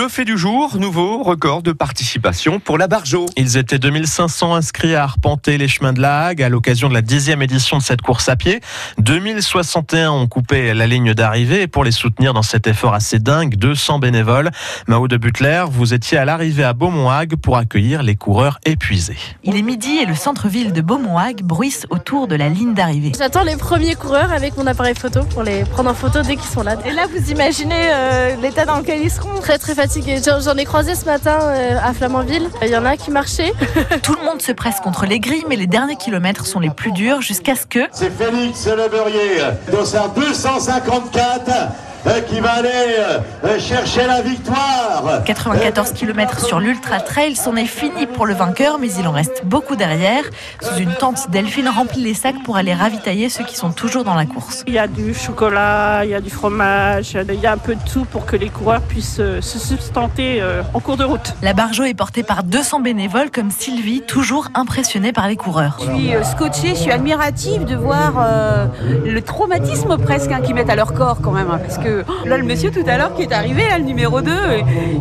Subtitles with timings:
[0.00, 3.26] Le fait du jour, nouveau record de participation pour la Barjo.
[3.36, 7.02] Ils étaient 2500 inscrits à arpenter les chemins de la Hague à l'occasion de la
[7.02, 8.62] dixième édition de cette course à pied.
[8.96, 13.56] 2061 ont coupé la ligne d'arrivée et pour les soutenir dans cet effort assez dingue,
[13.56, 14.50] 200 bénévoles.
[14.88, 19.18] Mao de Butler, vous étiez à l'arrivée à Beaumont-Hague pour accueillir les coureurs épuisés.
[19.44, 23.12] Il est midi et le centre-ville de Beaumont-Hague bruisse autour de la ligne d'arrivée.
[23.18, 26.50] J'attends les premiers coureurs avec mon appareil photo pour les prendre en photo dès qu'ils
[26.50, 26.76] sont là.
[26.86, 30.20] Et là, vous imaginez euh, l'état dans lequel ils seront Très très fatigué.
[30.24, 32.48] J'en ai croisé ce matin euh, à Flamanville.
[32.62, 33.52] Il y en a qui marchaient.
[34.02, 36.92] Tout le monde se presse contre les grilles, mais les derniers kilomètres sont les plus
[36.92, 37.80] durs jusqu'à ce que.
[37.90, 39.40] C'est Félix Le Beurrier,
[39.72, 41.66] dossard 254 euh,
[42.28, 42.68] qui va aller
[43.44, 45.22] euh, chercher la victoire.
[45.24, 49.42] 94 km sur l'Ultra Trail, c'en est fini pour le vainqueur, mais il en reste
[49.44, 50.24] beaucoup derrière.
[50.60, 54.14] Sous une tente, Delphine remplit les sacs pour aller ravitailler ceux qui sont toujours dans
[54.14, 54.64] la course.
[54.66, 57.74] Il y a du chocolat, il y a du fromage, il y a un peu
[57.74, 60.42] de tout pour que les coureurs puissent euh, se substanter
[60.74, 61.34] en cours de route.
[61.42, 65.78] La Barjo est portée par 200 bénévoles comme Sylvie, toujours impressionnée par les coureurs.
[65.80, 68.66] Je suis scotchée, je suis admirative de voir euh,
[69.04, 71.50] le traumatisme presque hein, qu'ils mettent à leur corps quand même.
[71.50, 71.89] Hein, parce que
[72.24, 74.32] là, le monsieur tout à l'heure qui est arrivé, là, le numéro 2,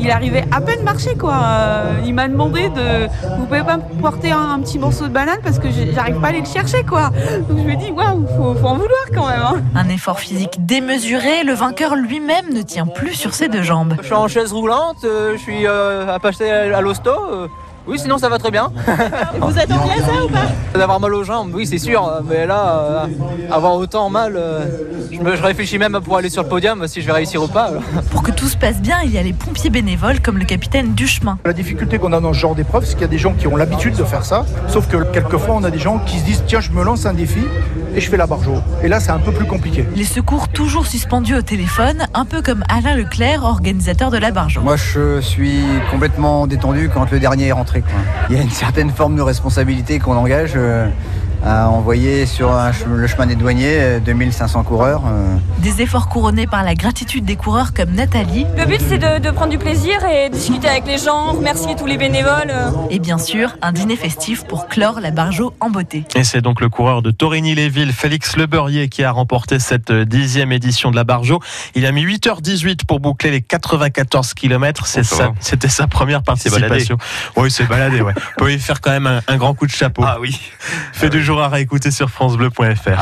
[0.00, 1.34] il arrivait à peine marcher quoi.
[1.34, 3.06] Euh, il m'a demandé de.
[3.38, 6.26] Vous pouvez pas me porter un, un, petit morceau de banane parce que j'arrive pas
[6.26, 7.10] à aller le chercher quoi.
[7.48, 9.42] Donc je me dis, waouh, faut, faut en vouloir quand même.
[9.42, 9.62] Hein.
[9.74, 13.94] Un effort physique démesuré, le vainqueur lui-même ne tient plus sur ses deux jambes.
[14.00, 17.10] Je suis en chaise roulante, euh, je suis euh, à passer à l'hosto.
[17.86, 18.70] Oui, sinon ça va très bien.
[19.40, 22.22] vous êtes en à ça ou pas D'avoir mal aux jambes, oui, c'est sûr.
[22.28, 23.06] Mais là, euh,
[23.50, 24.64] avoir autant mal, euh,
[25.12, 27.46] je, me, je, réfléchis même pour aller sur le podium si je vais réussir ou
[27.46, 27.72] pas.
[28.10, 30.94] Pour que tout se passe bien, il y a les pompiers bénévoles comme le capitaine
[30.94, 31.38] Duchemin.
[31.44, 33.46] La difficulté qu'on a dans ce genre d'épreuve, c'est qu'il y a des gens qui
[33.46, 34.46] ont l'habitude de faire ça.
[34.68, 37.12] Sauf que quelquefois, on a des gens qui se disent tiens, je me lance un
[37.12, 37.42] défi
[37.94, 38.54] et je fais la barjo.
[38.82, 39.84] Et là, c'est un peu plus compliqué.
[39.94, 44.62] Les secours toujours suspendus au téléphone, un peu comme Alain Leclerc, organisateur de la barjo.
[44.62, 45.60] Moi, je suis
[45.90, 47.73] complètement détendu quand le dernier est rentré.
[48.28, 50.52] Il y a une certaine forme de responsabilité qu'on engage.
[50.56, 50.88] Euh,
[51.44, 55.02] à envoyer sur un, le chemin des douaniers 2500 coureurs.
[55.06, 55.36] Euh.
[55.58, 58.46] Des efforts couronnés par la gratitude des coureurs comme Nathalie.
[58.56, 61.86] Le but c'est de, de, prendre du plaisir et discuter avec les gens, remercier tous
[61.86, 62.52] les bénévoles.
[62.90, 66.04] Et bien sûr, un dîner festif pour clore la Barjo en beauté.
[66.14, 70.90] Et c'est donc le coureur de Torigny-les-Villes, Félix Lebeurrier, qui a remporté cette dixième édition
[70.90, 71.40] de la Barjo.
[71.74, 74.86] Il a mis 8h18 pour boucler les 94 km.
[74.86, 76.96] C'était sa première participation.
[77.36, 78.14] Oui, c'est baladé, ouais.
[78.16, 80.02] Vous pouvez faire quand même un, un, grand coup de chapeau.
[80.06, 80.40] Ah oui.
[80.92, 83.00] Fait ah, du jour à réécouter sur FranceBleu.fr.